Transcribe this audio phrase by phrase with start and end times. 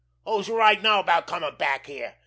[0.25, 2.15] Who's right now about comin' back here?